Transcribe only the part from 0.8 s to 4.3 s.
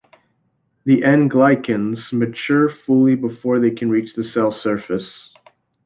The N-glycans mature fully before they reach the